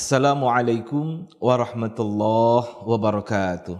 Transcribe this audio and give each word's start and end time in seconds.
Assalamualaikum 0.00 1.28
warahmatullahi 1.36 2.88
wabarakatuh. 2.88 3.76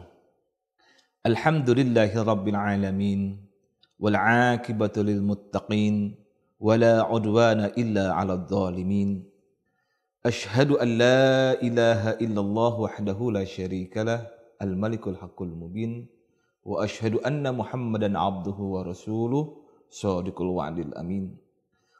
Alhamdulillahi 1.25 2.13
rabbil 2.13 2.61
alamin 2.61 3.41
wal 3.97 4.21
akibatu 4.21 5.01
lil 5.01 5.25
muttaqin 5.25 6.21
wala 6.61 7.09
udwana 7.09 7.73
illa 7.73 8.13
'alal 8.13 8.45
zalimin. 8.45 9.25
Ashhadu 10.21 10.77
an 10.77 11.01
la 11.01 11.57
ilaha 11.65 12.21
illallah 12.21 12.73
wahdahu 12.77 13.33
la 13.33 13.49
syarikalah 13.49 14.29
al 14.61 14.77
malikul 14.77 15.17
haqqul 15.17 15.49
mubin 15.57 16.05
wa 16.69 16.85
ashhadu 16.85 17.25
anna 17.25 17.49
muhammadan 17.49 18.13
abduhu 18.13 18.77
wa 18.77 18.85
rasuluh 18.85 19.57
sadiqul 19.89 20.53
wa'dil 20.53 20.93
amin. 21.01 21.33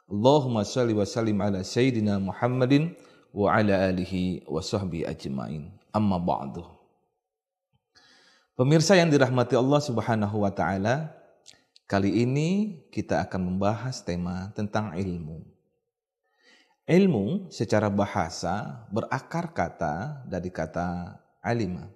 Allahumma 0.05 0.61
salli 0.61 0.93
wa 0.93 1.09
sallim 1.09 1.41
ala 1.41 1.65
sayyidina 1.65 2.21
Muhammadin 2.21 2.93
wa 3.31 3.55
ala 3.55 3.87
alihi 3.87 4.43
wa 4.47 4.59
sahbihi 4.59 5.07
ajma'in. 5.07 5.71
Amma 5.91 6.19
ba'du. 6.19 6.63
Pemirsa 8.55 8.99
yang 8.99 9.09
dirahmati 9.09 9.55
Allah 9.55 9.81
Subhanahu 9.81 10.43
wa 10.43 10.51
taala, 10.51 11.11
kali 11.87 12.23
ini 12.23 12.79
kita 12.91 13.23
akan 13.27 13.55
membahas 13.55 14.03
tema 14.03 14.51
tentang 14.55 14.93
ilmu. 14.95 15.43
Ilmu 16.85 17.47
secara 17.47 17.87
bahasa 17.87 18.83
berakar 18.91 19.55
kata 19.55 20.27
dari 20.27 20.51
kata 20.51 21.15
alima. 21.39 21.87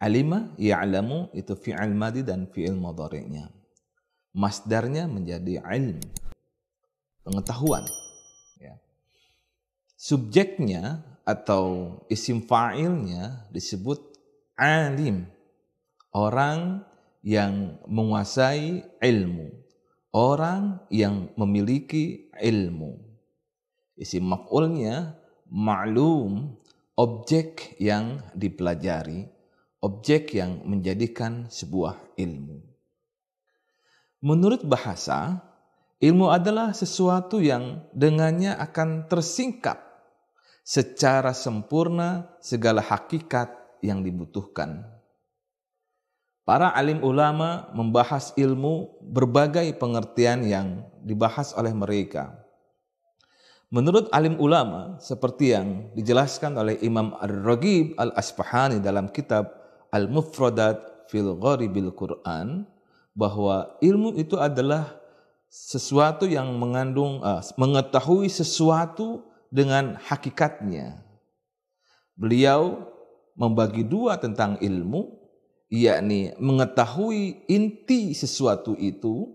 Alima 0.00 0.48
ya'lamu 0.56 1.28
itu 1.36 1.52
fi'il 1.52 1.92
madi 1.92 2.24
dan 2.24 2.48
fi'il 2.48 2.72
mudhari'nya. 2.72 3.52
Masdarnya 4.32 5.04
menjadi 5.04 5.60
ilm. 5.60 6.00
Pengetahuan 7.20 7.84
subjeknya 10.00 11.04
atau 11.28 12.00
isim 12.08 12.40
fa'ilnya 12.40 13.52
disebut 13.52 14.00
alim. 14.56 15.28
Orang 16.16 16.88
yang 17.20 17.76
menguasai 17.84 18.96
ilmu. 18.96 19.52
Orang 20.10 20.88
yang 20.90 21.30
memiliki 21.36 22.32
ilmu. 22.34 22.98
Isim 23.94 24.26
maf'ulnya 24.26 25.20
ma'lum, 25.52 26.56
objek 26.96 27.76
yang 27.78 28.18
dipelajari, 28.34 29.28
objek 29.84 30.34
yang 30.34 30.64
menjadikan 30.66 31.46
sebuah 31.46 32.18
ilmu. 32.18 32.58
Menurut 34.24 34.66
bahasa, 34.66 35.38
ilmu 36.02 36.32
adalah 36.32 36.74
sesuatu 36.74 37.38
yang 37.38 37.86
dengannya 37.94 38.56
akan 38.58 39.06
tersingkap 39.06 39.89
secara 40.70 41.34
sempurna 41.34 42.30
segala 42.38 42.78
hakikat 42.78 43.50
yang 43.82 44.06
dibutuhkan. 44.06 44.86
Para 46.46 46.70
alim 46.70 47.02
ulama 47.02 47.74
membahas 47.74 48.30
ilmu 48.38 49.02
berbagai 49.02 49.66
pengertian 49.82 50.46
yang 50.46 50.86
dibahas 51.02 51.50
oleh 51.58 51.74
mereka. 51.74 52.38
Menurut 53.70 54.10
alim 54.14 54.38
ulama, 54.38 54.98
seperti 55.02 55.54
yang 55.54 55.90
dijelaskan 55.94 56.54
oleh 56.58 56.78
Imam 56.86 57.18
Ar-Raghib 57.18 57.98
Al-Asfahani 57.98 58.78
dalam 58.78 59.10
kitab 59.10 59.50
Al-Mufradat 59.90 61.10
fil 61.10 61.34
Gharibil 61.38 61.94
Quran, 61.94 62.66
bahwa 63.14 63.74
ilmu 63.82 64.14
itu 64.18 64.38
adalah 64.38 64.98
sesuatu 65.50 66.30
yang 66.30 66.50
mengandung, 66.58 67.22
uh, 67.22 67.42
mengetahui 67.58 68.30
sesuatu 68.30 69.29
dengan 69.50 69.98
hakikatnya. 69.98 71.02
Beliau 72.14 72.86
membagi 73.34 73.82
dua 73.82 74.16
tentang 74.16 74.56
ilmu, 74.62 75.18
yakni 75.68 76.34
mengetahui 76.38 77.46
inti 77.50 78.14
sesuatu 78.14 78.78
itu 78.78 79.30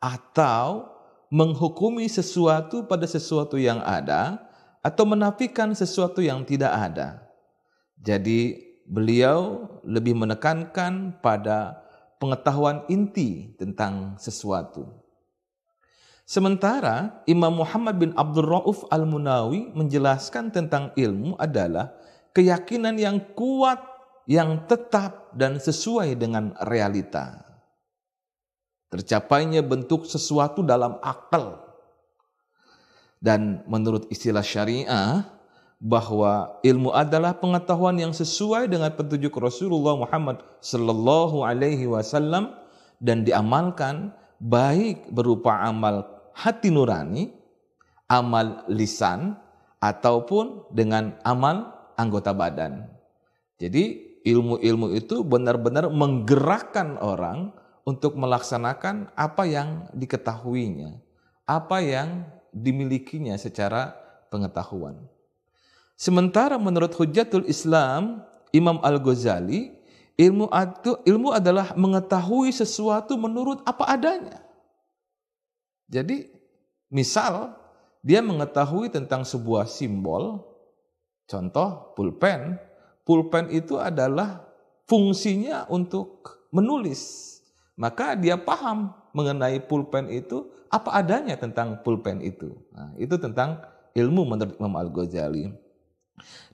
atau 0.00 0.88
menghukumi 1.28 2.08
sesuatu 2.08 2.84
pada 2.88 3.04
sesuatu 3.04 3.60
yang 3.60 3.80
ada 3.84 4.40
atau 4.84 5.04
menafikan 5.08 5.72
sesuatu 5.72 6.20
yang 6.20 6.44
tidak 6.44 6.72
ada. 6.72 7.24
Jadi 8.00 8.60
beliau 8.84 9.64
lebih 9.84 10.12
menekankan 10.12 11.20
pada 11.24 11.84
pengetahuan 12.20 12.84
inti 12.88 13.56
tentang 13.56 14.16
sesuatu. 14.20 15.03
Sementara 16.24 17.20
Imam 17.28 17.52
Muhammad 17.52 18.00
bin 18.00 18.10
Abdul 18.16 18.48
Rauf 18.48 18.88
Al-Munawi 18.88 19.76
menjelaskan 19.76 20.48
tentang 20.48 20.88
ilmu 20.96 21.36
adalah 21.36 21.92
keyakinan 22.32 22.96
yang 22.96 23.20
kuat, 23.36 23.76
yang 24.24 24.64
tetap 24.64 25.36
dan 25.36 25.60
sesuai 25.60 26.16
dengan 26.16 26.56
realita. 26.64 27.44
Tercapainya 28.88 29.60
bentuk 29.60 30.08
sesuatu 30.08 30.64
dalam 30.64 30.96
akal. 31.04 31.60
Dan 33.20 33.60
menurut 33.68 34.08
istilah 34.08 34.44
syariah, 34.44 35.28
bahwa 35.84 36.56
ilmu 36.64 36.96
adalah 36.96 37.36
pengetahuan 37.36 38.00
yang 38.00 38.16
sesuai 38.16 38.72
dengan 38.72 38.88
petunjuk 38.96 39.36
Rasulullah 39.36 40.00
Muhammad 40.00 40.40
sallallahu 40.64 41.44
alaihi 41.44 41.84
wasallam 41.84 42.56
dan 43.04 43.20
diamalkan 43.20 44.08
baik 44.40 45.12
berupa 45.12 45.60
amal 45.60 46.13
hati 46.34 46.68
nurani, 46.68 47.30
amal 48.10 48.66
lisan, 48.68 49.38
ataupun 49.80 50.72
dengan 50.72 51.14
amal 51.22 51.72
anggota 51.94 52.32
badan. 52.32 52.88
Jadi 53.60 54.16
ilmu-ilmu 54.24 54.96
itu 54.96 55.20
benar-benar 55.20 55.92
menggerakkan 55.92 56.96
orang 56.98 57.52
untuk 57.84 58.16
melaksanakan 58.16 59.12
apa 59.12 59.44
yang 59.44 59.86
diketahuinya, 59.92 60.96
apa 61.44 61.84
yang 61.84 62.24
dimilikinya 62.48 63.36
secara 63.36 63.92
pengetahuan. 64.32 64.96
Sementara 65.94 66.56
menurut 66.56 66.90
Hujatul 66.96 67.44
Islam, 67.46 68.24
Imam 68.50 68.80
Al-Ghazali, 68.80 69.76
ilmu 70.16 70.48
ilmu 71.04 71.28
adalah 71.30 71.76
mengetahui 71.76 72.50
sesuatu 72.50 73.14
menurut 73.20 73.60
apa 73.68 73.84
adanya. 73.92 74.40
Jadi 75.88 76.30
misal 76.92 77.54
dia 78.04 78.20
mengetahui 78.20 78.92
tentang 78.92 79.24
sebuah 79.24 79.64
simbol, 79.64 80.44
contoh 81.24 81.96
pulpen, 81.96 82.60
pulpen 83.04 83.48
itu 83.48 83.80
adalah 83.80 84.44
fungsinya 84.84 85.68
untuk 85.72 86.44
menulis. 86.52 87.32
Maka 87.74 88.14
dia 88.14 88.38
paham 88.38 88.94
mengenai 89.16 89.58
pulpen 89.64 90.06
itu 90.12 90.46
apa 90.70 90.94
adanya 90.94 91.34
tentang 91.34 91.82
pulpen 91.82 92.22
itu. 92.22 92.54
Nah, 92.70 92.94
itu 93.00 93.18
tentang 93.18 93.62
ilmu 93.94 94.22
menurut 94.26 94.54
Imam 94.58 94.74
Al-Ghazali. 94.78 95.50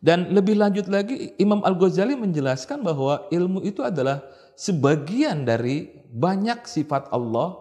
Dan 0.01 0.33
lebih 0.33 0.57
lanjut 0.57 0.89
lagi 0.89 1.37
Imam 1.37 1.61
Al-Ghazali 1.61 2.17
menjelaskan 2.17 2.81
bahwa 2.81 3.29
ilmu 3.29 3.61
itu 3.61 3.85
adalah 3.85 4.25
sebagian 4.57 5.45
dari 5.45 5.93
banyak 6.09 6.65
sifat 6.65 7.13
Allah 7.13 7.60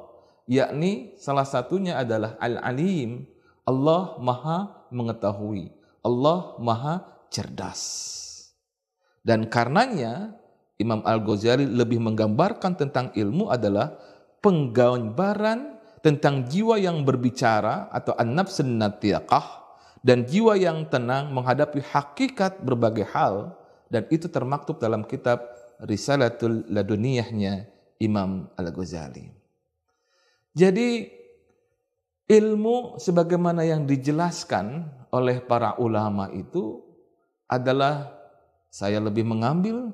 yakni 0.50 1.14
salah 1.22 1.46
satunya 1.46 2.02
adalah 2.02 2.36
Al-Alim. 2.42 3.30
Allah 3.70 4.18
Maha 4.18 4.90
mengetahui. 4.90 5.70
Allah 6.02 6.58
Maha 6.58 7.06
cerdas. 7.30 7.82
Dan 9.22 9.46
karenanya 9.46 10.34
Imam 10.82 11.06
Al-Ghazali 11.06 11.70
lebih 11.70 12.02
menggambarkan 12.02 12.74
tentang 12.74 13.14
ilmu 13.14 13.54
adalah 13.54 13.94
penggambaran 14.42 15.78
tentang 16.00 16.48
jiwa 16.48 16.80
yang 16.80 17.04
berbicara 17.04 17.92
atau 17.92 18.16
an-nafs 18.16 18.64
dan 20.00 20.24
jiwa 20.24 20.56
yang 20.56 20.88
tenang 20.88 21.36
menghadapi 21.36 21.84
hakikat 21.84 22.64
berbagai 22.64 23.04
hal 23.12 23.52
dan 23.92 24.08
itu 24.08 24.32
termaktub 24.32 24.80
dalam 24.80 25.04
kitab 25.04 25.44
Risalatul 25.84 26.68
Laduniyahnya 26.72 27.68
Imam 28.00 28.48
Al-Ghazali. 28.56 29.39
Jadi 30.54 31.10
ilmu 32.30 33.02
sebagaimana 33.02 33.66
yang 33.66 33.90
dijelaskan 33.90 34.86
oleh 35.10 35.42
para 35.42 35.78
ulama 35.82 36.30
itu 36.30 36.82
adalah 37.50 38.14
saya 38.70 39.02
lebih 39.02 39.26
mengambil 39.26 39.90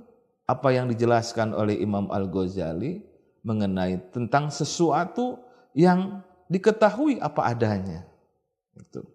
apa 0.45 0.69
yang 0.75 0.91
dijelaskan 0.91 1.55
oleh 1.55 1.79
Imam 1.79 2.11
Al-Ghazali 2.11 3.01
mengenai 3.41 4.11
tentang 4.11 4.51
sesuatu 4.51 5.39
yang 5.71 6.21
diketahui 6.51 7.17
apa 7.23 7.41
adanya. 7.49 8.03
Itu. 8.75 9.07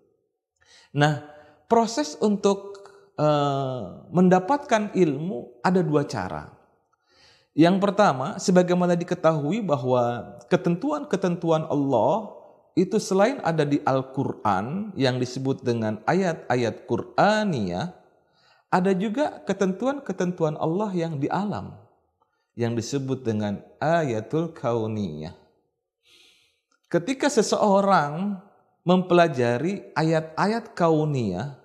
Nah, 0.96 1.22
proses 1.70 2.18
untuk 2.18 2.80
uh, 3.20 4.08
mendapatkan 4.10 4.90
ilmu 4.96 5.60
ada 5.62 5.84
dua 5.84 6.08
cara. 6.08 6.50
Yang 7.50 7.76
pertama, 7.82 8.38
sebagaimana 8.38 8.94
diketahui 8.94 9.58
bahwa 9.60 10.36
ketentuan-ketentuan 10.46 11.66
Allah 11.66 12.30
itu 12.78 12.96
selain 13.02 13.42
ada 13.42 13.66
di 13.66 13.82
Al-Quran 13.82 14.94
yang 14.94 15.18
disebut 15.18 15.66
dengan 15.66 15.98
ayat-ayat 16.06 16.86
Qur'aniyah, 16.86 17.90
ada 18.70 18.92
juga 18.94 19.42
ketentuan-ketentuan 19.42 20.54
Allah 20.54 20.94
yang 20.94 21.18
di 21.18 21.26
alam 21.26 21.74
yang 22.54 22.78
disebut 22.78 23.26
dengan 23.26 23.58
ayatul 23.82 24.54
kauniyah. 24.54 25.34
Ketika 26.86 27.26
seseorang 27.26 28.38
mempelajari 28.86 29.90
ayat-ayat 29.98 30.74
kauniyah, 30.74 31.58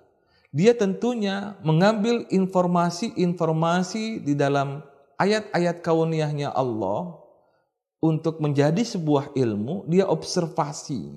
dia 0.50 0.72
tentunya 0.74 1.54
mengambil 1.62 2.26
informasi-informasi 2.32 4.24
di 4.24 4.34
dalam 4.34 4.82
ayat-ayat 5.16 5.80
kauniyahnya 5.80 6.52
Allah 6.52 7.20
untuk 8.00 8.38
menjadi 8.38 8.80
sebuah 8.84 9.32
ilmu, 9.34 9.88
dia 9.88 10.06
observasi. 10.06 11.16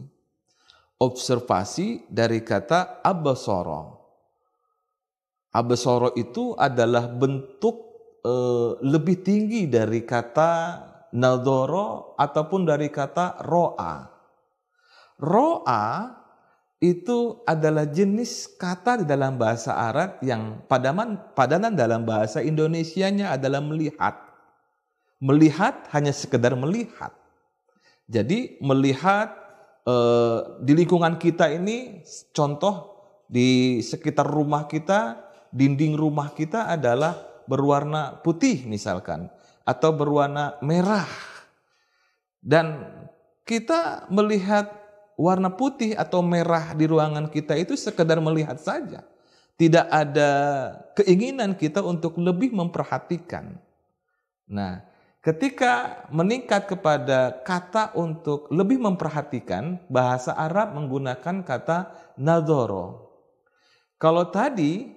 Observasi 1.00 2.08
dari 2.12 2.44
kata 2.44 3.00
abasoro. 3.00 4.00
Abasoro 5.56 6.12
itu 6.20 6.54
adalah 6.60 7.08
bentuk 7.08 7.76
e, 8.20 8.34
lebih 8.84 9.24
tinggi 9.24 9.66
dari 9.72 10.04
kata 10.04 10.52
nadoro 11.16 12.14
ataupun 12.20 12.68
dari 12.68 12.92
kata 12.92 13.40
ro'a. 13.48 13.96
Ro'a 15.24 16.19
itu 16.80 17.44
adalah 17.44 17.84
jenis 17.84 18.56
kata 18.56 19.04
di 19.04 19.06
dalam 19.06 19.36
bahasa 19.36 19.76
Arab 19.76 20.24
yang 20.24 20.64
padanan, 20.64 21.20
padanan 21.36 21.76
dalam 21.76 22.08
bahasa 22.08 22.40
Indonesianya 22.40 23.36
adalah 23.36 23.60
melihat. 23.60 24.16
Melihat 25.20 25.92
hanya 25.92 26.16
sekedar 26.16 26.56
melihat. 26.56 27.12
Jadi 28.08 28.56
melihat 28.64 29.36
eh, 29.84 30.40
di 30.64 30.72
lingkungan 30.72 31.20
kita 31.20 31.52
ini 31.52 32.00
contoh 32.32 32.96
di 33.28 33.84
sekitar 33.84 34.24
rumah 34.24 34.64
kita, 34.72 35.20
dinding 35.52 36.00
rumah 36.00 36.32
kita 36.32 36.72
adalah 36.72 37.44
berwarna 37.44 38.24
putih 38.24 38.64
misalkan 38.64 39.28
atau 39.68 39.92
berwarna 39.92 40.56
merah. 40.64 41.12
Dan 42.40 42.88
kita 43.44 44.08
melihat 44.08 44.79
warna 45.20 45.52
putih 45.52 46.00
atau 46.00 46.24
merah 46.24 46.72
di 46.72 46.88
ruangan 46.88 47.28
kita 47.28 47.60
itu 47.60 47.76
sekedar 47.76 48.24
melihat 48.24 48.56
saja. 48.56 49.04
Tidak 49.60 49.92
ada 49.92 50.32
keinginan 50.96 51.60
kita 51.60 51.84
untuk 51.84 52.16
lebih 52.16 52.56
memperhatikan. 52.56 53.60
Nah, 54.48 54.88
Ketika 55.20 56.08
meningkat 56.16 56.72
kepada 56.72 57.44
kata 57.44 57.92
untuk 58.00 58.48
lebih 58.56 58.80
memperhatikan, 58.80 59.76
bahasa 59.92 60.32
Arab 60.32 60.72
menggunakan 60.80 61.44
kata 61.44 61.92
nadoro. 62.16 63.12
Kalau 64.00 64.32
tadi 64.32 64.88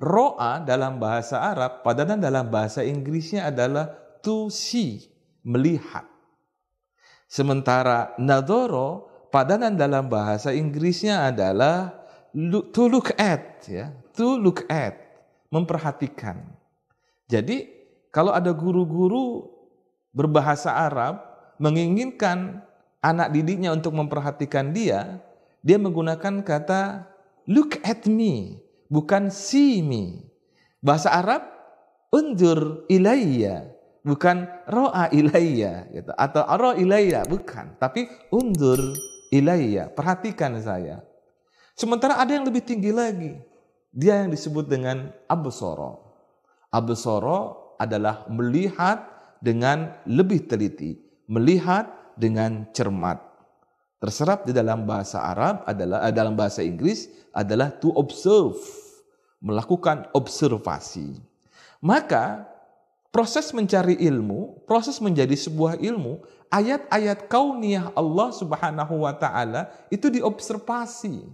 ro'a 0.00 0.64
dalam 0.64 0.96
bahasa 0.96 1.44
Arab, 1.44 1.84
padanan 1.84 2.16
dalam 2.16 2.48
bahasa 2.48 2.80
Inggrisnya 2.80 3.52
adalah 3.52 3.92
to 4.24 4.48
see, 4.48 5.12
melihat. 5.44 6.08
Sementara 7.28 8.16
nadoro, 8.16 9.12
padanan 9.30 9.74
dalam 9.74 10.06
bahasa 10.06 10.52
Inggrisnya 10.54 11.30
adalah 11.30 11.94
to 12.72 12.86
look 12.86 13.14
at, 13.16 13.64
ya, 13.66 13.92
to 14.12 14.36
look 14.36 14.64
at, 14.68 14.98
memperhatikan. 15.48 16.42
Jadi 17.26 17.68
kalau 18.12 18.30
ada 18.32 18.52
guru-guru 18.52 19.48
berbahasa 20.14 20.72
Arab 20.72 21.20
menginginkan 21.56 22.62
anak 23.00 23.32
didiknya 23.32 23.72
untuk 23.72 23.96
memperhatikan 23.96 24.70
dia, 24.72 25.20
dia 25.64 25.78
menggunakan 25.80 26.44
kata 26.44 27.04
look 27.48 27.80
at 27.82 28.04
me, 28.06 28.60
bukan 28.90 29.32
see 29.32 29.80
me. 29.80 30.26
Bahasa 30.84 31.10
Arab 31.10 31.42
undur 32.14 32.86
ilayya, 32.86 33.66
bukan 34.06 34.46
ro'a 34.70 35.10
ilayya 35.10 35.90
gitu. 35.90 36.12
atau 36.14 36.42
aro 36.46 36.78
ilayya, 36.78 37.26
bukan, 37.26 37.74
tapi 37.82 38.06
undur 38.30 38.78
ilayya, 39.36 39.92
perhatikan 39.92 40.56
saya. 40.60 41.04
Sementara 41.76 42.16
ada 42.16 42.32
yang 42.32 42.48
lebih 42.48 42.64
tinggi 42.64 42.90
lagi. 42.90 43.36
Dia 43.92 44.24
yang 44.24 44.32
disebut 44.32 44.68
dengan 44.68 45.12
absoro. 45.28 46.04
Absoro 46.72 47.72
adalah 47.76 48.28
melihat 48.28 49.04
dengan 49.40 49.92
lebih 50.08 50.48
teliti, 50.48 50.96
melihat 51.28 51.88
dengan 52.16 52.68
cermat. 52.72 53.20
Terserap 54.00 54.44
di 54.44 54.52
dalam 54.52 54.84
bahasa 54.84 55.24
Arab 55.24 55.64
adalah 55.64 56.04
eh, 56.04 56.12
dalam 56.12 56.36
bahasa 56.36 56.60
Inggris 56.60 57.08
adalah 57.32 57.72
to 57.72 57.92
observe, 57.96 58.56
melakukan 59.40 60.08
observasi. 60.12 61.16
Maka 61.84 62.44
proses 63.16 63.48
mencari 63.56 63.96
ilmu, 63.96 64.68
proses 64.68 65.00
menjadi 65.00 65.32
sebuah 65.32 65.80
ilmu, 65.80 66.20
ayat-ayat 66.52 67.32
kauniyah 67.32 67.96
Allah 67.96 68.28
Subhanahu 68.28 69.08
wa 69.08 69.16
taala 69.16 69.72
itu 69.88 70.12
diobservasi. 70.12 71.24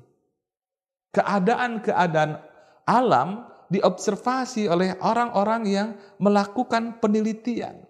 Keadaan-keadaan 1.11 2.38
alam 2.87 3.50
diobservasi 3.67 4.70
oleh 4.70 4.94
orang-orang 5.02 5.62
yang 5.67 5.88
melakukan 6.23 7.02
penelitian. 7.02 7.82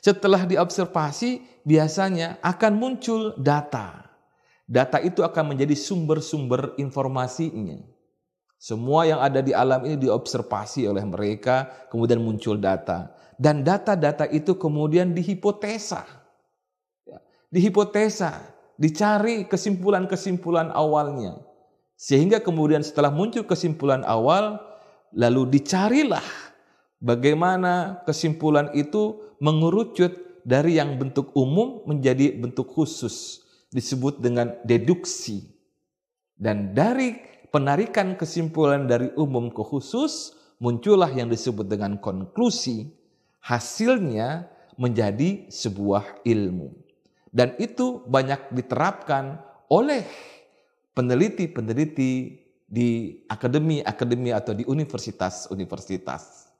Setelah 0.00 0.48
diobservasi, 0.48 1.44
biasanya 1.68 2.40
akan 2.40 2.72
muncul 2.80 3.36
data. 3.36 4.08
Data 4.64 5.04
itu 5.04 5.20
akan 5.20 5.52
menjadi 5.52 5.76
sumber-sumber 5.76 6.72
informasinya. 6.80 7.76
Semua 8.56 9.04
yang 9.04 9.20
ada 9.20 9.44
di 9.44 9.52
alam 9.52 9.84
ini 9.84 10.00
diobservasi 10.08 10.88
oleh 10.88 11.04
mereka, 11.04 11.88
kemudian 11.92 12.18
muncul 12.18 12.56
data. 12.56 13.12
Dan 13.36 13.60
data-data 13.60 14.24
itu 14.32 14.56
kemudian 14.56 15.12
dihipotesa. 15.12 16.08
Ya, 17.04 17.20
dihipotesa, 17.52 18.40
dicari 18.80 19.44
kesimpulan-kesimpulan 19.44 20.72
awalnya. 20.72 21.36
Sehingga 21.96 22.40
kemudian 22.40 22.80
setelah 22.80 23.12
muncul 23.12 23.44
kesimpulan 23.44 24.04
awal, 24.08 24.60
lalu 25.12 25.60
dicarilah 25.60 26.24
bagaimana 27.00 28.04
kesimpulan 28.08 28.72
itu 28.72 29.20
mengerucut 29.40 30.16
dari 30.46 30.80
yang 30.80 30.96
bentuk 30.96 31.32
umum 31.36 31.84
menjadi 31.84 32.36
bentuk 32.36 32.72
khusus 32.72 33.44
disebut 33.68 34.22
dengan 34.22 34.56
deduksi. 34.64 35.52
Dan 36.36 36.76
dari 36.76 37.16
penarikan 37.56 38.20
kesimpulan 38.20 38.84
dari 38.84 39.08
umum 39.16 39.48
ke 39.48 39.64
khusus 39.64 40.36
muncullah 40.60 41.08
yang 41.08 41.32
disebut 41.32 41.64
dengan 41.64 41.96
konklusi. 41.96 42.92
Hasilnya 43.40 44.44
menjadi 44.76 45.48
sebuah 45.48 46.20
ilmu. 46.28 46.68
Dan 47.32 47.56
itu 47.56 48.04
banyak 48.04 48.52
diterapkan 48.52 49.40
oleh 49.72 50.04
peneliti-peneliti 50.92 52.44
di 52.68 53.24
akademi-akademi 53.24 54.36
atau 54.36 54.52
di 54.52 54.68
universitas-universitas. 54.68 56.52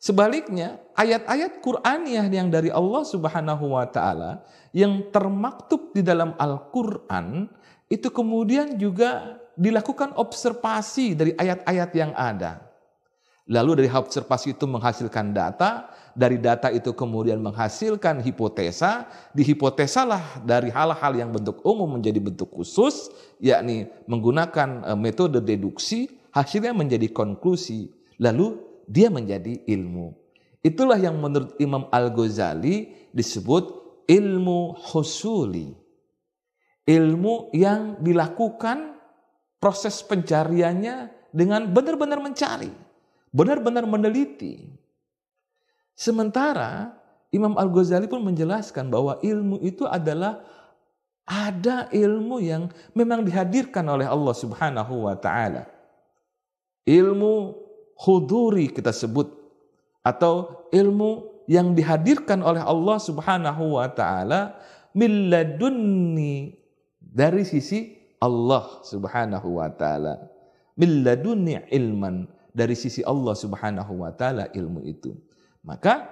Sebaliknya, 0.00 0.80
ayat-ayat 0.96 1.60
Qur'aniyah 1.60 2.24
yang 2.32 2.48
dari 2.48 2.72
Allah 2.72 3.04
Subhanahu 3.04 3.76
wa 3.76 3.84
taala 3.90 4.48
yang 4.72 5.12
termaktub 5.12 5.92
di 5.92 6.00
dalam 6.00 6.32
Al-Qur'an 6.40 7.52
itu 7.90 8.08
kemudian 8.14 8.80
juga 8.80 9.42
dilakukan 9.56 10.14
observasi 10.20 11.16
dari 11.16 11.32
ayat-ayat 11.34 11.90
yang 11.96 12.12
ada. 12.12 12.62
Lalu 13.46 13.86
dari 13.86 13.90
observasi 13.90 14.58
itu 14.58 14.66
menghasilkan 14.66 15.30
data, 15.30 15.86
dari 16.18 16.34
data 16.34 16.66
itu 16.66 16.90
kemudian 16.90 17.38
menghasilkan 17.38 18.18
hipotesa, 18.18 19.06
dihipotesalah 19.38 20.42
dari 20.42 20.66
hal-hal 20.66 21.12
yang 21.14 21.30
bentuk 21.30 21.62
umum 21.62 21.94
menjadi 21.94 22.18
bentuk 22.18 22.50
khusus, 22.50 23.06
yakni 23.38 23.86
menggunakan 24.10 24.82
eh, 24.82 24.98
metode 24.98 25.38
deduksi, 25.38 26.10
hasilnya 26.34 26.74
menjadi 26.74 27.06
konklusi. 27.14 27.94
Lalu 28.18 28.58
dia 28.90 29.14
menjadi 29.14 29.62
ilmu. 29.62 30.10
Itulah 30.66 30.98
yang 30.98 31.14
menurut 31.22 31.54
Imam 31.62 31.86
Al-Ghazali 31.94 32.90
disebut 33.14 33.64
ilmu 34.10 34.74
husuli. 34.90 35.70
Ilmu 36.82 37.54
yang 37.54 38.02
dilakukan 38.02 38.95
proses 39.60 40.00
pencariannya 40.04 41.10
dengan 41.32 41.68
benar-benar 41.68 42.20
mencari, 42.20 42.72
benar-benar 43.32 43.84
meneliti. 43.84 44.64
Sementara 45.96 46.92
Imam 47.32 47.56
Al-Ghazali 47.56 48.08
pun 48.08 48.24
menjelaskan 48.24 48.88
bahwa 48.92 49.20
ilmu 49.20 49.60
itu 49.64 49.84
adalah 49.88 50.44
ada 51.26 51.90
ilmu 51.90 52.38
yang 52.38 52.70
memang 52.94 53.26
dihadirkan 53.26 53.82
oleh 53.90 54.06
Allah 54.06 54.34
Subhanahu 54.36 55.10
wa 55.10 55.16
taala. 55.18 55.66
Ilmu 56.86 57.34
huduri 57.98 58.70
kita 58.70 58.94
sebut 58.94 59.26
atau 60.06 60.68
ilmu 60.70 61.42
yang 61.50 61.74
dihadirkan 61.74 62.46
oleh 62.46 62.62
Allah 62.62 62.98
Subhanahu 63.02 63.74
wa 63.74 63.90
taala 63.90 64.54
milladunni 64.94 66.54
dari 67.02 67.42
sisi 67.42 68.05
Allah 68.26 68.82
Subhanahu 68.82 69.62
wa 69.62 69.70
taala. 69.70 70.18
Milladunni 70.74 71.62
ilman 71.70 72.26
dari 72.50 72.74
sisi 72.74 73.06
Allah 73.06 73.32
Subhanahu 73.38 74.02
wa 74.02 74.10
taala 74.10 74.50
ilmu 74.50 74.82
itu. 74.82 75.14
Maka 75.62 76.10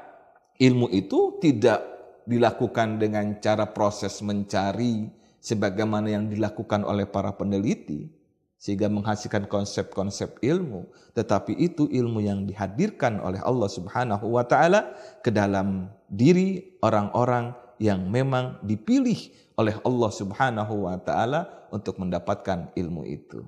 ilmu 0.63 0.89
itu 0.95 1.43
tidak 1.43 1.83
dilakukan 2.25 3.03
dengan 3.03 3.37
cara 3.43 3.69
proses 3.69 4.23
mencari 4.25 5.11
sebagaimana 5.45 6.09
yang 6.09 6.25
dilakukan 6.31 6.87
oleh 6.89 7.05
para 7.05 7.37
peneliti 7.37 8.09
sehingga 8.57 8.89
menghasilkan 8.89 9.45
konsep-konsep 9.45 10.41
ilmu 10.41 10.89
tetapi 11.13 11.53
itu 11.61 11.85
ilmu 11.85 12.25
yang 12.25 12.49
dihadirkan 12.49 13.21
oleh 13.21 13.37
Allah 13.45 13.69
Subhanahu 13.69 14.41
wa 14.41 14.45
taala 14.49 14.97
ke 15.21 15.29
dalam 15.29 15.93
diri 16.09 16.81
orang-orang 16.81 17.53
yang 17.79 18.07
memang 18.07 18.59
dipilih 18.63 19.31
oleh 19.55 19.79
Allah 19.83 20.11
Subhanahu 20.11 20.75
wa 20.87 20.99
taala 20.99 21.69
untuk 21.71 21.99
mendapatkan 21.99 22.71
ilmu 22.75 23.03
itu. 23.07 23.43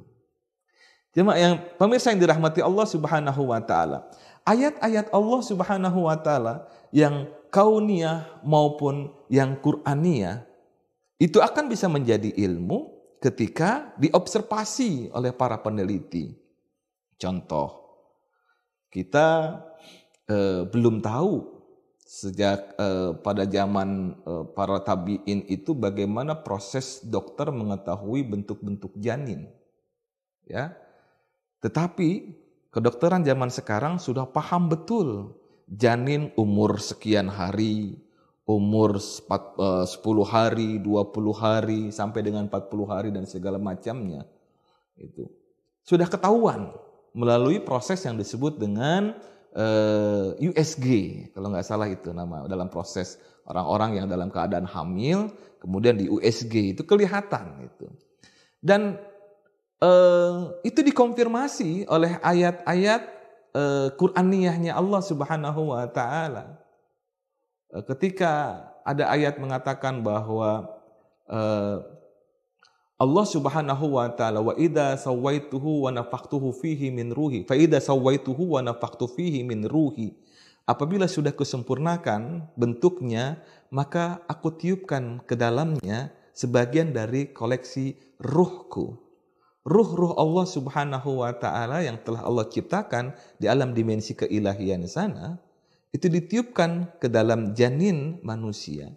Jemaah 1.17 1.39
yang 1.41 1.55
pemirsa 1.81 2.13
yang 2.13 2.21
dirahmati 2.21 2.61
Allah 2.61 2.87
Subhanahu 2.87 3.49
wa 3.49 3.61
taala. 3.65 4.05
Ayat-ayat 4.47 5.11
Allah 5.11 5.41
Subhanahu 5.41 6.07
wa 6.07 6.17
taala 6.21 6.69
yang 6.93 7.27
kauniyah 7.49 8.45
maupun 8.45 9.11
yang 9.33 9.57
Qur'aniyah 9.59 10.45
itu 11.17 11.41
akan 11.41 11.73
bisa 11.73 11.89
menjadi 11.89 12.31
ilmu 12.37 12.93
ketika 13.17 13.97
diobservasi 13.97 15.11
oleh 15.17 15.33
para 15.33 15.57
peneliti. 15.57 16.37
Contoh, 17.17 17.81
kita 18.93 19.57
eh, 20.29 20.69
belum 20.69 21.01
tahu 21.01 21.56
sejak 22.07 22.79
eh, 22.79 23.19
pada 23.19 23.43
zaman 23.43 24.15
eh, 24.23 24.45
para 24.55 24.79
tabiin 24.79 25.43
itu 25.51 25.75
bagaimana 25.75 26.39
proses 26.39 27.03
dokter 27.03 27.51
mengetahui 27.51 28.23
bentuk-bentuk 28.23 28.95
janin. 29.03 29.51
Ya. 30.47 30.79
Tetapi 31.59 32.39
kedokteran 32.71 33.27
zaman 33.27 33.51
sekarang 33.51 33.99
sudah 33.99 34.23
paham 34.31 34.71
betul 34.71 35.35
janin 35.67 36.31
umur 36.39 36.79
sekian 36.79 37.27
hari, 37.27 37.99
umur 38.47 39.03
10 39.03 39.91
eh, 39.91 40.27
hari, 40.31 40.79
20 40.79 40.87
hari, 41.35 41.81
sampai 41.91 42.23
dengan 42.23 42.47
40 42.47 42.87
hari 42.87 43.11
dan 43.11 43.27
segala 43.27 43.59
macamnya. 43.59 44.23
Itu 44.95 45.27
sudah 45.83 46.07
ketahuan 46.07 46.71
melalui 47.17 47.59
proses 47.59 47.99
yang 48.07 48.15
disebut 48.15 48.63
dengan 48.63 49.17
uh, 49.17 49.36
eh, 49.57 50.53
USG, 50.53 50.87
kalau 51.33 51.49
nggak 51.51 51.67
salah 51.67 51.89
itu 51.89 52.13
nama 52.13 52.45
dalam 52.45 52.69
proses 52.69 53.17
orang-orang 53.49 54.03
yang 54.03 54.07
dalam 54.07 54.29
keadaan 54.29 54.69
hamil, 54.69 55.33
kemudian 55.63 55.97
di 55.97 56.11
USG 56.11 56.77
itu 56.77 56.83
kelihatan 56.85 57.65
itu. 57.65 57.87
Dan 58.61 58.99
uh, 59.81 60.51
itu 60.67 60.83
dikonfirmasi 60.83 61.87
oleh 61.87 62.19
ayat-ayat 62.19 63.03
uh, 63.55 63.89
Qur'aniyahnya 63.95 64.75
Allah 64.75 65.03
Subhanahu 65.03 65.73
wa 65.73 65.87
taala. 65.89 66.59
Eh, 67.71 67.85
ketika 67.95 68.63
ada 68.87 69.11
ayat 69.11 69.39
mengatakan 69.43 70.03
bahwa 70.03 70.79
Allah 72.97 73.27
Subhanahu 73.29 74.01
wa 74.01 74.09
taala 74.09 74.41
wa 74.41 74.57
idza 74.57 74.97
sawaituhu 74.97 75.85
wa 75.85 75.91
nafakhtuhu 75.93 76.49
fihi 76.57 76.89
min 76.89 77.13
ruhi 77.13 77.45
fa 77.45 77.53
idza 77.53 77.93
sawaituhu 77.93 78.57
wa 78.57 78.65
nafakhtu 78.65 79.05
fihi 79.05 79.45
min 79.45 79.69
ruhi 79.69 80.17
apabila 80.65 81.05
sudah 81.05 81.37
kusempurnakan 81.37 82.49
bentuknya 82.57 83.45
maka 83.69 84.25
aku 84.25 84.57
tiupkan 84.57 85.21
ke 85.29 85.37
dalamnya 85.37 86.09
sebagian 86.33 86.97
dari 86.97 87.37
koleksi 87.37 88.01
ruhku 88.17 88.97
ruh-ruh 89.67 90.17
Allah 90.17 90.47
Subhanahu 90.49 91.21
wa 91.21 91.37
taala 91.37 91.85
yang 91.85 92.01
telah 92.01 92.25
Allah 92.25 92.49
ciptakan 92.49 93.13
di 93.37 93.45
alam 93.45 93.77
dimensi 93.77 94.17
keilahian 94.17 94.89
sana 94.89 95.37
itu 95.93 96.07
ditiupkan 96.13 97.01
ke 97.01 97.09
dalam 97.09 97.57
janin 97.57 98.21
manusia. 98.21 98.93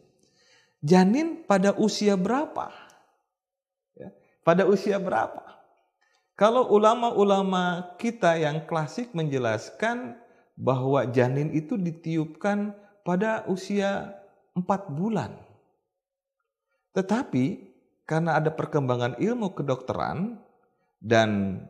Janin 0.84 1.48
pada 1.48 1.76
usia 1.76 2.20
berapa? 2.20 2.89
Pada 4.44 4.66
usia 4.66 4.98
berapa? 4.98 5.44
Kalau 6.40 6.72
ulama-ulama 6.72 7.96
kita 8.00 8.40
yang 8.40 8.64
klasik 8.64 9.12
menjelaskan 9.12 10.16
bahwa 10.56 11.04
janin 11.12 11.52
itu 11.52 11.76
ditiupkan 11.76 12.72
pada 13.04 13.44
usia 13.52 14.16
4 14.56 14.64
bulan. 14.96 15.36
Tetapi 16.96 17.70
karena 18.08 18.40
ada 18.40 18.52
perkembangan 18.52 19.20
ilmu 19.20 19.52
kedokteran 19.52 20.40
dan 21.04 21.62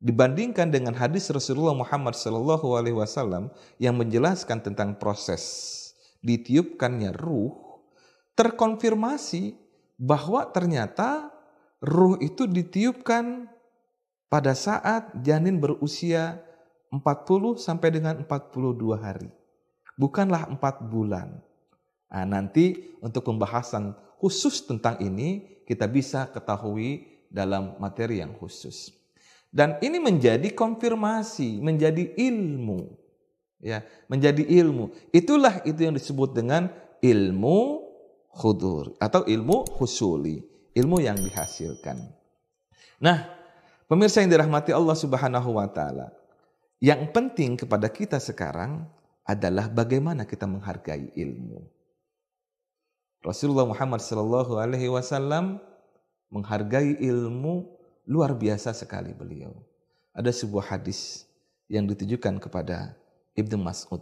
dibandingkan 0.00 0.70
dengan 0.70 0.94
hadis 0.94 1.28
Rasulullah 1.28 1.74
Muhammad 1.74 2.14
Wasallam 2.16 3.50
yang 3.76 3.98
menjelaskan 3.98 4.64
tentang 4.64 4.96
proses 4.96 5.74
ditiupkannya 6.22 7.14
ruh, 7.14 7.54
terkonfirmasi 8.34 9.54
bahwa 9.98 10.46
ternyata 10.50 11.30
ruh 11.82 12.18
itu 12.18 12.46
ditiupkan 12.46 13.46
pada 14.28 14.52
saat 14.52 15.14
janin 15.24 15.58
berusia 15.62 16.42
40 16.92 17.60
sampai 17.60 17.88
dengan 17.92 18.24
42 18.24 18.96
hari. 18.98 19.30
Bukanlah 19.98 20.48
4 20.48 20.88
bulan. 20.88 21.42
Nah, 22.08 22.24
nanti 22.24 22.96
untuk 23.04 23.28
pembahasan 23.28 23.92
khusus 24.16 24.64
tentang 24.64 24.96
ini 25.04 25.60
kita 25.68 25.84
bisa 25.84 26.30
ketahui 26.32 27.04
dalam 27.28 27.76
materi 27.76 28.24
yang 28.24 28.32
khusus. 28.32 28.88
Dan 29.48 29.76
ini 29.84 30.00
menjadi 30.00 30.48
konfirmasi, 30.52 31.60
menjadi 31.60 32.16
ilmu. 32.16 32.96
Ya, 33.58 33.82
menjadi 34.06 34.44
ilmu. 34.44 34.94
Itulah 35.10 35.60
itu 35.66 35.82
yang 35.82 35.96
disebut 35.96 36.30
dengan 36.30 36.70
ilmu 37.02 37.90
khudur 38.30 38.94
atau 39.02 39.26
ilmu 39.26 39.66
husuli, 39.76 40.46
ilmu 40.78 41.02
yang 41.02 41.18
dihasilkan. 41.18 41.98
Nah, 43.02 43.26
pemirsa 43.90 44.22
yang 44.22 44.30
dirahmati 44.30 44.70
Allah 44.70 44.94
Subhanahu 44.94 45.58
wa 45.58 45.66
taala, 45.66 46.14
yang 46.78 47.10
penting 47.10 47.58
kepada 47.58 47.90
kita 47.90 48.22
sekarang 48.22 48.86
adalah 49.26 49.66
bagaimana 49.66 50.22
kita 50.22 50.46
menghargai 50.46 51.10
ilmu. 51.18 51.66
Rasulullah 53.26 53.66
Muhammad 53.66 53.98
sallallahu 53.98 54.62
alaihi 54.62 54.86
wasallam 54.86 55.58
menghargai 56.30 56.96
ilmu 57.02 57.78
Luar 58.08 58.32
biasa 58.32 58.72
sekali 58.72 59.12
beliau. 59.12 59.52
Ada 60.16 60.32
sebuah 60.32 60.72
hadis 60.72 61.28
yang 61.68 61.84
ditujukan 61.84 62.40
kepada 62.40 62.96
Ibnu 63.36 63.60
Mas'ud. 63.60 64.00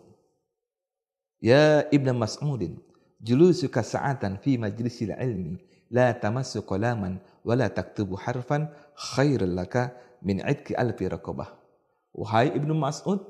Ya 1.42 1.82
Ibnu 1.90 2.14
Mas'udin, 2.14 2.78
julusuka 3.18 3.82
sa'atan 3.82 4.38
fi 4.38 4.54
majlisil 4.62 5.10
ilmi 5.10 5.58
la 5.90 6.14
tamassu 6.14 6.62
qalaman 6.62 7.20
wa 7.46 7.54
la 7.54 7.70
taktubu 7.70 8.18
harfan 8.18 8.70
khairul 8.94 9.54
laka 9.54 9.94
min 10.22 10.42
idki 10.42 10.74
alfi 10.74 11.06
raqabah. 11.06 11.54
Wahai 12.16 12.54
Ibnu 12.56 12.72
Mas'ud, 12.72 13.20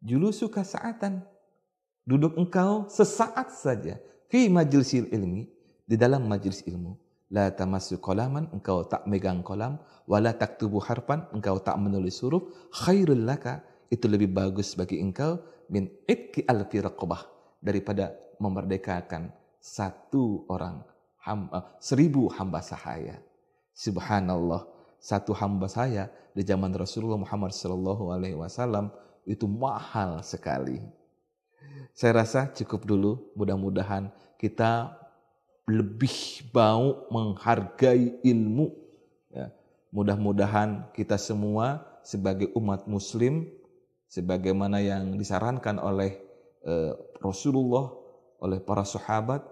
julusuka 0.00 0.62
sa'atan. 0.62 1.26
Duduk 2.08 2.38
engkau 2.40 2.88
sesaat 2.88 3.52
saja 3.52 4.00
fi 4.32 4.48
majlisil 4.48 5.12
ilmi 5.12 5.44
di 5.84 5.96
dalam 5.96 6.24
majlis 6.24 6.64
ilmu 6.64 6.96
la 7.28 7.52
tamassu 7.52 8.00
qalaman 8.00 8.48
engkau 8.56 8.88
tak 8.88 9.04
megang 9.04 9.44
kolam 9.44 9.76
wala 10.08 10.32
taktubu 10.32 10.80
harfan 10.80 11.28
engkau 11.36 11.60
tak 11.60 11.76
menulis 11.76 12.16
huruf 12.24 12.48
khairul 12.72 13.28
laka 13.28 13.60
itu 13.92 14.08
lebih 14.08 14.32
bagus 14.32 14.72
bagi 14.72 15.00
engkau 15.00 15.40
min 15.68 15.88
itki 16.08 16.48
alfi 16.48 16.80
raqabah 16.80 17.28
daripada 17.60 18.16
memerdekakan 18.40 19.28
satu 19.60 20.48
orang 20.48 20.80
hamba, 21.28 21.76
seribu 21.76 22.32
hamba 22.32 22.64
sahaya 22.64 23.20
subhanallah 23.76 24.64
satu 24.96 25.36
hamba 25.36 25.68
saya 25.68 26.08
di 26.32 26.40
zaman 26.40 26.72
Rasulullah 26.72 27.20
Muhammad 27.20 27.52
sallallahu 27.52 28.08
alaihi 28.16 28.40
wasallam 28.40 28.88
itu 29.28 29.44
mahal 29.44 30.24
sekali 30.24 30.80
saya 31.92 32.24
rasa 32.24 32.48
cukup 32.54 32.88
dulu 32.88 33.12
mudah-mudahan 33.36 34.08
kita 34.40 34.94
lebih 35.68 36.48
mau 36.54 37.04
menghargai 37.12 38.22
ilmu. 38.24 38.72
Ya. 39.28 39.52
Mudah-mudahan 39.92 40.88
kita 40.96 41.20
semua 41.20 41.84
sebagai 42.00 42.48
umat 42.56 42.88
muslim, 42.88 43.44
sebagaimana 44.08 44.80
yang 44.80 45.18
disarankan 45.20 45.76
oleh 45.76 46.16
eh, 46.64 46.92
Rasulullah, 47.20 47.92
oleh 48.40 48.62
para 48.64 48.86
sahabat, 48.86 49.44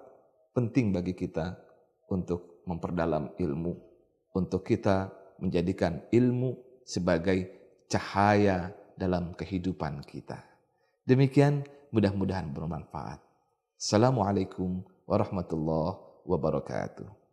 penting 0.57 0.97
bagi 0.97 1.13
kita 1.13 1.61
untuk 2.11 2.63
memperdalam 2.67 3.35
ilmu, 3.39 3.75
untuk 4.35 4.67
kita 4.67 5.11
menjadikan 5.39 6.03
ilmu 6.11 6.83
sebagai 6.87 7.51
cahaya 7.91 8.73
dalam 8.97 9.35
kehidupan 9.37 10.03
kita. 10.07 10.41
Demikian 11.07 11.63
mudah-mudahan 11.93 12.51
bermanfaat. 12.51 13.23
Assalamualaikum 13.77 14.83
warahmatullahi 15.07 16.25
wabarakatuh. 16.25 17.26